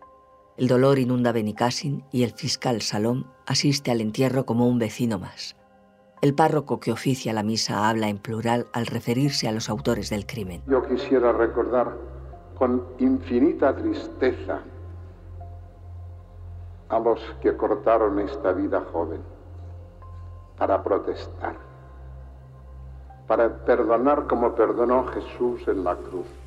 El 0.58 0.68
dolor 0.68 0.98
inunda 0.98 1.32
Benicassin 1.32 2.04
y 2.12 2.24
el 2.24 2.32
fiscal 2.32 2.82
Salom 2.82 3.26
asiste 3.46 3.92
al 3.92 4.02
entierro 4.02 4.48
como 4.48 4.68
un 4.68 4.80
vecino 4.80 5.20
más. 5.20 5.56
El 6.24 6.34
párroco 6.34 6.80
que 6.80 6.92
oficia 6.92 7.34
la 7.34 7.44
misa 7.44 7.88
habla 7.88 8.10
en 8.10 8.18
plural 8.18 8.66
al 8.74 8.88
referirse 8.88 9.48
a 9.48 9.52
los 9.52 9.70
autores 9.70 10.10
del 10.10 10.26
crimen. 10.26 10.64
Yo 10.66 10.82
quisiera 10.88 11.32
recordar 11.34 11.96
con 12.58 12.84
infinita 12.98 13.76
tristeza 13.76 14.62
a 16.90 16.98
los 16.98 17.20
que 17.44 17.56
cortaron 17.56 18.18
esta 18.22 18.54
vida 18.54 18.84
joven 18.92 19.22
para 20.58 20.82
protestar, 20.82 21.56
para 23.28 23.56
perdonar 23.66 24.26
como 24.26 24.56
perdonó 24.56 25.06
Jesús 25.10 25.68
en 25.68 25.84
la 25.84 25.96
cruz. 25.96 26.39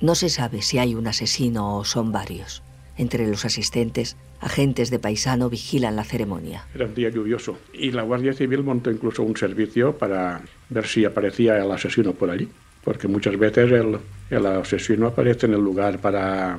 No 0.00 0.14
se 0.14 0.28
sabe 0.28 0.60
si 0.62 0.78
hay 0.78 0.94
un 0.94 1.06
asesino 1.06 1.78
o 1.78 1.84
son 1.84 2.12
varios. 2.12 2.62
Entre 2.98 3.26
los 3.26 3.44
asistentes, 3.44 4.16
agentes 4.40 4.90
de 4.90 4.98
paisano 4.98 5.48
vigilan 5.48 5.96
la 5.96 6.04
ceremonia. 6.04 6.66
Era 6.74 6.86
un 6.86 6.94
día 6.94 7.08
lluvioso 7.08 7.58
y 7.72 7.90
la 7.90 8.02
Guardia 8.02 8.32
Civil 8.34 8.62
montó 8.62 8.90
incluso 8.90 9.22
un 9.22 9.36
servicio 9.36 9.96
para 9.96 10.42
ver 10.68 10.86
si 10.86 11.04
aparecía 11.04 11.56
el 11.58 11.70
asesino 11.70 12.12
por 12.12 12.30
allí, 12.30 12.48
porque 12.84 13.08
muchas 13.08 13.38
veces 13.38 13.72
el, 13.72 13.98
el 14.30 14.46
asesino 14.46 15.08
aparece 15.08 15.46
en 15.46 15.54
el 15.54 15.60
lugar 15.60 15.98
para 15.98 16.58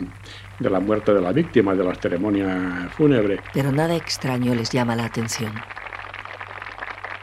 de 0.60 0.70
la 0.70 0.80
muerte 0.80 1.14
de 1.14 1.22
la 1.22 1.32
víctima 1.32 1.76
de 1.76 1.84
la 1.84 1.94
ceremonia 1.94 2.90
fúnebre. 2.96 3.40
Pero 3.54 3.72
nada 3.72 3.96
extraño 3.96 4.56
les 4.56 4.72
llama 4.72 4.96
la 4.96 5.06
atención. 5.06 5.54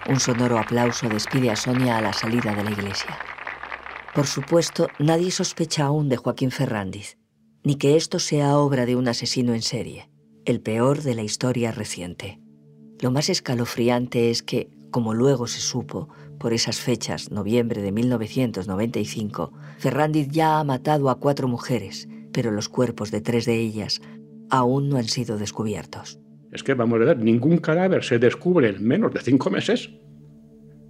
Un 0.08 0.20
sonoro 0.20 0.58
aplauso 0.58 1.08
despide 1.08 1.50
a 1.50 1.56
Sonia 1.56 1.98
a 1.98 2.02
la 2.02 2.12
salida 2.12 2.54
de 2.54 2.62
la 2.62 2.70
iglesia. 2.70 3.16
Por 4.14 4.26
supuesto, 4.26 4.86
nadie 5.00 5.32
sospecha 5.32 5.86
aún 5.86 6.08
de 6.08 6.16
Joaquín 6.16 6.52
Ferrandiz, 6.52 7.18
ni 7.64 7.74
que 7.74 7.96
esto 7.96 8.20
sea 8.20 8.56
obra 8.58 8.86
de 8.86 8.94
un 8.94 9.08
asesino 9.08 9.54
en 9.54 9.62
serie, 9.62 10.08
el 10.44 10.60
peor 10.60 11.02
de 11.02 11.16
la 11.16 11.22
historia 11.22 11.72
reciente. 11.72 12.40
Lo 13.00 13.10
más 13.10 13.28
escalofriante 13.28 14.30
es 14.30 14.44
que, 14.44 14.70
como 14.92 15.14
luego 15.14 15.48
se 15.48 15.60
supo, 15.60 16.08
por 16.38 16.52
esas 16.52 16.78
fechas, 16.78 17.32
noviembre 17.32 17.82
de 17.82 17.90
1995, 17.90 19.52
Ferrandiz 19.78 20.28
ya 20.28 20.60
ha 20.60 20.64
matado 20.64 21.10
a 21.10 21.18
cuatro 21.18 21.48
mujeres, 21.48 22.08
pero 22.32 22.52
los 22.52 22.68
cuerpos 22.68 23.10
de 23.10 23.20
tres 23.20 23.46
de 23.46 23.58
ellas 23.58 24.00
aún 24.48 24.90
no 24.90 24.96
han 24.96 25.08
sido 25.08 25.38
descubiertos. 25.38 26.20
Es 26.52 26.62
que, 26.62 26.74
vamos 26.74 27.00
a 27.00 27.04
ver, 27.04 27.18
ningún 27.18 27.58
cadáver 27.58 28.04
se 28.04 28.20
descubre 28.20 28.68
en 28.68 28.84
menos 28.86 29.12
de 29.12 29.20
cinco 29.20 29.50
meses. 29.50 29.90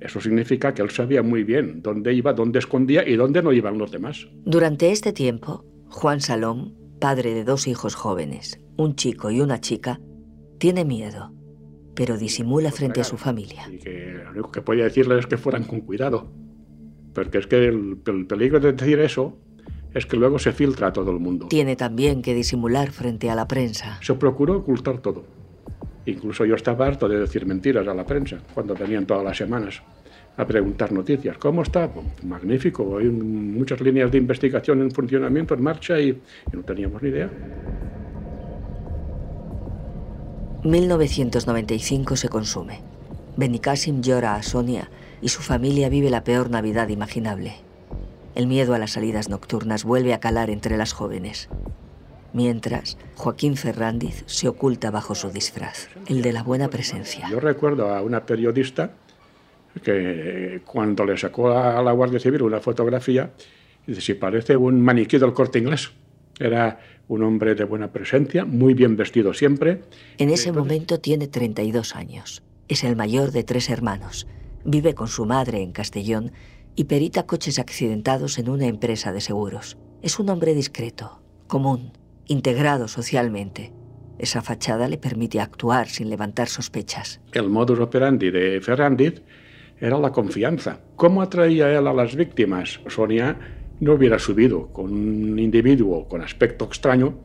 Eso 0.05 0.21
significa 0.21 0.75
que 0.75 0.83
él 0.83 0.91
sabía 0.91 1.23
muy 1.23 1.45
bien 1.45 1.81
dónde 1.81 2.13
iba, 2.13 2.35
dónde 2.35 2.59
escondía 2.59 3.09
y 3.09 3.17
dónde 3.17 3.43
no 3.43 3.55
iban 3.55 3.79
los 3.79 3.91
demás. 3.91 4.29
Durante 4.45 4.93
este 4.93 5.15
tiempo, 5.15 5.65
Juan 5.89 6.21
Salón, 6.21 6.75
padre 7.01 7.33
de 7.33 7.43
dos 7.43 7.67
hijos 7.67 7.95
jóvenes, 7.95 8.61
un 8.77 8.97
chico 8.97 9.31
y 9.31 9.41
una 9.41 9.63
chica, 9.63 9.99
tiene 10.59 10.85
miedo, 10.85 11.33
pero 11.95 12.19
disimula 12.19 12.71
frente 12.71 13.01
a 13.01 13.05
su 13.05 13.17
familia. 13.17 13.67
Y 13.73 13.79
que 13.79 14.21
lo 14.25 14.31
único 14.33 14.53
que 14.53 14.61
podía 14.61 14.85
decirles 14.85 15.21
es 15.21 15.27
que 15.27 15.39
fueran 15.39 15.65
con 15.65 15.81
cuidado. 15.81 16.31
Porque 17.15 17.39
es 17.39 17.47
que 17.47 17.65
el, 17.65 17.97
el 18.05 18.27
peligro 18.27 18.61
de 18.61 18.75
decir 18.75 18.99
eso 18.99 19.39
es 19.95 20.05
que 20.05 20.19
luego 20.19 20.39
se 20.39 20.53
filtra 20.53 20.89
a 20.89 20.93
todo 20.93 21.13
el 21.13 21.19
mundo. 21.19 21.47
Tiene 21.49 21.77
también 21.77 22.21
que 22.21 22.35
disimular 22.35 22.91
frente 22.91 23.31
a 23.31 23.35
la 23.35 23.49
prensa. 23.49 23.99
Se 24.03 24.13
procuró 24.13 24.59
ocultar 24.59 24.99
todo. 24.99 25.25
Incluso 26.05 26.45
yo 26.45 26.57
estaba 26.57 26.87
harto 26.87 27.09
de 27.09 27.21
decir 27.21 27.47
mentiras 27.47 27.89
a 27.89 27.95
la 27.95 28.05
prensa 28.05 28.39
cuando 28.53 28.75
venían 28.75 29.07
todas 29.07 29.25
las 29.25 29.39
semanas 29.39 29.83
a 30.37 30.47
preguntar 30.47 30.93
noticias. 30.93 31.39
¿Cómo 31.39 31.63
está? 31.63 31.91
Pues, 31.91 32.07
magnífico. 32.25 32.99
Hay 32.99 33.09
muchas 33.09 33.81
líneas 33.81 34.11
de 34.11 34.19
investigación 34.19 34.81
en 34.83 34.91
funcionamiento, 34.91 35.55
en 35.55 35.63
marcha 35.63 36.01
y, 36.01 36.09
y 36.09 36.57
no 36.57 36.63
teníamos 36.63 37.03
ni 37.03 37.11
idea. 37.11 37.31
1995 40.65 42.17
se 42.17 42.29
consume. 42.29 42.81
Benicassim 43.37 44.01
llora 44.01 44.37
a 44.37 44.43
Sonia 44.43 44.91
y 45.21 45.29
su 45.29 45.43
familia 45.43 45.89
vive 45.89 46.11
la 46.11 46.25
peor 46.25 46.51
Navidad 46.51 46.89
imaginable. 46.89 47.57
El 48.35 48.47
miedo 48.47 48.75
a 48.75 48.79
las 48.79 48.93
salidas 48.93 49.29
nocturnas 49.29 49.85
vuelve 49.85 50.15
a 50.15 50.21
calar 50.21 50.51
entre 50.51 50.77
las 50.77 50.93
jóvenes. 50.93 51.49
Mientras, 52.33 52.99
Joaquín 53.15 53.57
Ferrandiz 53.57 54.25
se 54.27 54.49
oculta 54.49 54.91
bajo 54.91 55.15
su 55.15 55.31
disfraz, 55.31 55.89
el 56.09 56.21
de 56.21 56.33
la 56.33 56.43
buena 56.43 56.69
presencia. 56.69 57.29
Yo 57.31 57.39
recuerdo 57.39 57.95
a 57.95 58.03
una 58.03 58.27
periodista 58.27 58.91
que 59.83 60.61
cuando 60.65 61.05
le 61.05 61.17
sacó 61.17 61.51
a 61.51 61.83
la 61.83 61.93
Guardia 61.93 62.21
Civil 62.21 62.43
una 62.43 62.61
fotografía, 62.61 63.31
dice, 63.87 64.01
si 64.01 64.15
parece 64.15 64.57
un 64.57 64.81
maniquí 64.81 65.19
del 65.19 65.33
corte 65.33 65.59
inglés. 65.59 65.91
Era 66.39 66.81
un 67.09 67.23
hombre 67.23 67.55
de 67.55 67.65
buena 67.65 67.93
presencia, 67.93 68.45
muy 68.45 68.75
bien 68.75 68.97
vestido 68.97 69.35
siempre. 69.35 69.83
En 70.19 70.31
ese 70.31 70.53
momento 70.53 70.99
tiene 71.01 71.29
32 71.29 71.95
años. 71.95 72.43
Es 72.69 72.83
el 72.83 72.97
mayor 72.97 73.31
de 73.31 73.45
tres 73.45 73.69
hermanos. 73.71 74.27
Vive 74.65 74.95
con 74.95 75.09
su 75.09 75.27
madre 75.27 75.63
en 75.63 75.73
Castellón 75.73 76.33
y 76.75 76.85
perita 76.85 77.27
coches 77.27 77.59
accidentados 77.59 78.39
en 78.39 78.49
una 78.49 78.67
empresa 78.67 79.13
de 79.13 79.21
seguros. 79.21 79.77
Es 80.03 80.19
un 80.19 80.29
hombre 80.31 80.55
discreto, 80.55 81.21
común, 81.47 81.93
integrado 82.27 82.89
socialmente. 82.89 83.73
Esa 84.19 84.43
fachada 84.43 84.89
le 84.89 84.97
permite 84.97 85.41
actuar 85.41 85.89
sin 85.89 86.09
levantar 86.09 86.49
sospechas. 86.49 87.21
El 87.33 87.51
modus 87.51 87.81
operandi 87.81 88.31
de 88.31 88.61
Ferrandiz 88.61 89.23
era 89.85 89.99
la 89.99 90.13
confianza. 90.13 90.81
¿Cómo 90.97 91.21
atraía 91.21 91.71
él 91.71 91.87
a 91.87 91.93
las 91.93 92.17
víctimas? 92.17 92.81
Sonia 92.89 93.37
no 93.81 93.93
hubiera 93.93 94.19
subido 94.19 94.69
con 94.69 94.91
un 94.91 95.39
individuo 95.39 96.09
con 96.09 96.23
aspecto 96.23 96.65
extraño, 96.65 97.19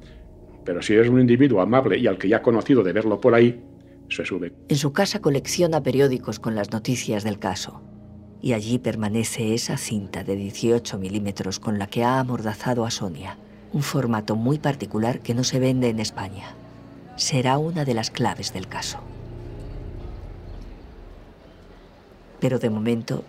pero 0.66 0.82
si 0.82 0.94
es 0.94 1.08
un 1.08 1.22
individuo 1.22 1.62
amable 1.62 1.98
y 1.98 2.06
al 2.06 2.18
que 2.18 2.28
ya 2.28 2.38
ha 2.38 2.42
conocido 2.42 2.84
de 2.84 2.92
verlo 2.92 3.22
por 3.22 3.34
ahí, 3.34 3.64
se 4.10 4.26
sube. 4.26 4.52
En 4.68 4.76
su 4.76 4.92
casa 4.92 5.22
colecciona 5.22 5.82
periódicos 5.82 6.40
con 6.40 6.54
las 6.54 6.70
noticias 6.72 7.24
del 7.24 7.40
caso. 7.40 7.82
Y 8.42 8.52
allí 8.52 8.78
permanece 8.78 9.54
esa 9.54 9.78
cinta 9.78 10.26
de 10.26 10.36
18 10.36 10.98
milímetros 10.98 11.60
con 11.60 11.80
la 11.80 11.88
que 11.88 12.04
ha 12.04 12.20
amordazado 12.20 12.86
a 12.86 12.92
Sonia. 12.92 13.38
Un 13.72 13.84
formato 13.84 14.36
muy 14.36 14.60
particular 14.60 15.22
que 15.22 15.34
no 15.34 15.46
se 15.46 15.60
vende 15.60 15.88
en 15.88 16.02
España. 16.02 16.56
Será 17.16 17.58
una 17.58 17.86
de 17.86 17.94
las 17.94 18.12
claves 18.12 18.52
del 18.52 18.68
caso. 18.68 19.00
Pero 22.40 22.60
de 22.60 22.70
momento, 22.70 23.24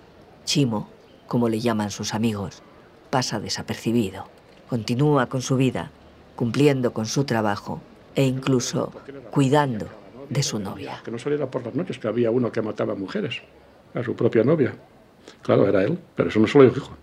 Chimo, 0.44 0.88
como 1.26 1.48
le 1.48 1.60
llaman 1.60 1.90
sus 1.90 2.14
amigos, 2.14 2.62
pasa 3.10 3.40
desapercibido. 3.40 4.24
Continúa 4.68 5.26
con 5.26 5.42
su 5.42 5.56
vida, 5.56 5.90
cumpliendo 6.36 6.92
con 6.92 7.06
su 7.06 7.24
trabajo 7.24 7.80
e 8.14 8.24
incluso 8.24 8.92
cuidando 9.30 9.86
de 10.28 10.42
su 10.42 10.58
novia. 10.58 11.00
Que 11.04 11.10
no 11.10 11.18
saliera 11.18 11.50
por 11.50 11.64
las 11.64 11.74
noches, 11.74 11.98
que 11.98 12.08
había 12.08 12.30
uno 12.30 12.52
que 12.52 12.62
mataba 12.62 12.94
mujeres, 12.94 13.42
a 13.94 14.02
su 14.02 14.14
propia 14.14 14.44
novia. 14.44 14.74
Claro, 15.42 15.68
era 15.68 15.82
él, 15.84 15.98
pero 16.14 16.28
eso 16.28 16.40
no 16.40 16.46
se 16.46 16.58
lo 16.58 16.70
dijo. 16.70 16.96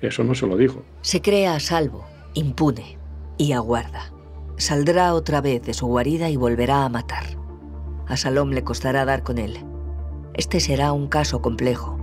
Eso 0.00 0.24
no 0.24 0.34
se 0.34 0.46
lo 0.46 0.56
dijo. 0.56 0.82
Se 1.02 1.20
crea 1.20 1.54
a 1.54 1.60
salvo, 1.60 2.06
impune, 2.34 2.98
y 3.36 3.52
aguarda. 3.52 4.12
Saldrá 4.56 5.14
otra 5.14 5.40
vez 5.40 5.62
de 5.62 5.72
su 5.72 5.86
guarida 5.86 6.28
y 6.28 6.36
volverá 6.36 6.84
a 6.84 6.88
matar. 6.90 7.24
A 8.06 8.16
Salom 8.16 8.50
le 8.50 8.64
costará 8.64 9.04
dar 9.04 9.22
con 9.22 9.38
él. 9.38 9.58
Este 10.34 10.60
será 10.60 10.92
un 10.92 11.08
caso 11.08 11.42
complejo. 11.42 11.98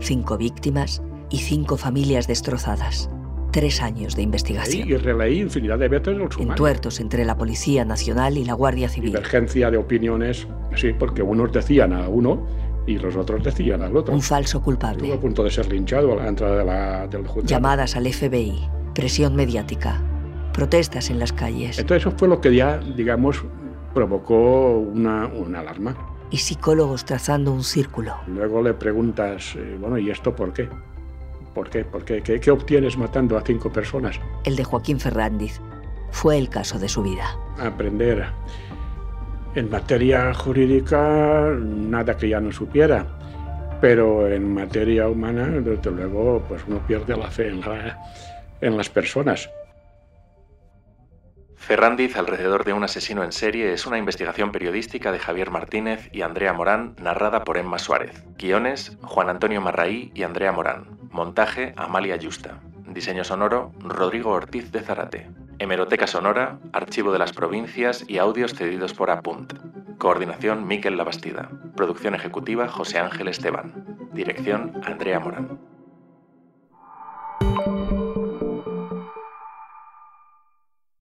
Cinco 0.00 0.36
víctimas 0.36 1.02
y 1.30 1.38
cinco 1.38 1.76
familias 1.76 2.26
destrozadas. 2.26 3.10
Tres 3.52 3.82
años 3.82 4.14
de 4.14 4.22
investigación. 4.22 4.88
Y 4.88 4.96
releí 4.96 5.40
infinidad 5.40 5.78
de 5.78 5.88
veces 5.88 6.08
el 6.08 6.30
sumario. 6.30 6.52
Entuertos 6.52 7.00
entre 7.00 7.24
la 7.24 7.36
Policía 7.36 7.84
Nacional 7.84 8.38
y 8.38 8.44
la 8.44 8.54
Guardia 8.54 8.88
Civil. 8.88 9.10
Divergencia 9.10 9.70
de 9.70 9.76
opiniones, 9.76 10.46
sí, 10.76 10.92
porque 10.96 11.22
unos 11.22 11.52
decían 11.52 11.92
a 11.92 12.08
uno 12.08 12.46
y 12.86 12.98
los 12.98 13.16
otros 13.16 13.42
decían 13.42 13.82
al 13.82 13.96
otro. 13.96 14.14
Un 14.14 14.22
falso 14.22 14.62
culpable. 14.62 14.98
Estuvo 14.98 15.14
a 15.14 15.20
punto 15.20 15.42
de 15.42 15.50
ser 15.50 15.70
linchado 15.70 16.12
a 16.12 16.16
la 16.16 16.28
entrada 16.28 16.58
de 16.58 16.64
la, 16.64 17.06
del 17.08 17.26
juzgado. 17.26 17.46
Llamadas 17.46 17.96
al 17.96 18.06
FBI, 18.06 18.68
presión 18.94 19.34
mediática, 19.34 20.00
protestas 20.52 21.10
en 21.10 21.18
las 21.18 21.32
calles. 21.32 21.78
Entonces 21.78 22.06
eso 22.06 22.16
fue 22.16 22.28
lo 22.28 22.40
que 22.40 22.54
ya, 22.54 22.78
digamos, 22.78 23.42
provocó 23.94 24.78
una, 24.78 25.26
una 25.26 25.60
alarma. 25.60 25.96
Y 26.30 26.38
psicólogos 26.38 27.04
trazando 27.04 27.52
un 27.52 27.64
círculo. 27.64 28.14
Luego 28.26 28.62
le 28.62 28.74
preguntas, 28.74 29.54
eh, 29.56 29.76
bueno, 29.80 29.98
¿y 29.98 30.10
esto 30.10 30.34
por 30.34 30.52
qué? 30.52 30.68
¿Por 31.54 31.68
qué? 31.68 31.84
¿Por 31.84 32.04
qué? 32.04 32.22
¿Qué, 32.22 32.38
¿Qué 32.38 32.50
obtienes 32.50 32.96
matando 32.96 33.36
a 33.36 33.42
cinco 33.42 33.72
personas? 33.72 34.20
El 34.44 34.54
de 34.54 34.64
Joaquín 34.64 35.00
Ferrandiz 35.00 35.60
fue 36.12 36.38
el 36.38 36.48
caso 36.48 36.78
de 36.78 36.88
su 36.88 37.02
vida. 37.02 37.36
Aprender 37.58 38.26
en 39.54 39.70
materia 39.70 40.32
jurídica 40.32 41.56
nada 41.58 42.16
que 42.16 42.28
ya 42.28 42.40
no 42.40 42.52
supiera, 42.52 43.06
pero 43.80 44.28
en 44.28 44.54
materia 44.54 45.08
humana, 45.08 45.46
desde 45.46 45.90
luego, 45.90 46.42
pues 46.48 46.62
uno 46.68 46.78
pierde 46.86 47.16
la 47.16 47.30
fe 47.30 47.48
en, 47.48 47.60
la, 47.60 47.98
en 48.60 48.76
las 48.76 48.88
personas. 48.88 49.50
Ferrandiz 51.70 52.16
alrededor 52.16 52.64
de 52.64 52.72
un 52.72 52.82
asesino 52.82 53.22
en 53.22 53.30
serie 53.30 53.72
es 53.72 53.86
una 53.86 53.96
investigación 53.96 54.50
periodística 54.50 55.12
de 55.12 55.20
Javier 55.20 55.52
Martínez 55.52 56.08
y 56.12 56.22
Andrea 56.22 56.52
Morán 56.52 56.96
narrada 57.00 57.44
por 57.44 57.58
Emma 57.58 57.78
Suárez. 57.78 58.24
Guiones, 58.36 58.98
Juan 59.02 59.28
Antonio 59.28 59.60
Marraí 59.60 60.10
y 60.12 60.24
Andrea 60.24 60.50
Morán. 60.50 60.98
Montaje, 61.12 61.72
Amalia 61.76 62.16
Yusta. 62.16 62.58
Diseño 62.88 63.22
sonoro, 63.22 63.70
Rodrigo 63.78 64.30
Ortiz 64.30 64.72
de 64.72 64.80
Zarate. 64.80 65.30
Hemeroteca 65.60 66.08
sonora, 66.08 66.58
Archivo 66.72 67.12
de 67.12 67.20
las 67.20 67.32
Provincias 67.32 68.04
y 68.08 68.18
audios 68.18 68.54
cedidos 68.54 68.92
por 68.92 69.12
Apunt. 69.12 69.52
Coordinación, 69.96 70.66
Miquel 70.66 70.96
Labastida. 70.96 71.50
Producción 71.76 72.16
ejecutiva, 72.16 72.66
José 72.66 72.98
Ángel 72.98 73.28
Esteban. 73.28 73.86
Dirección, 74.12 74.72
Andrea 74.84 75.20
Morán. 75.20 75.60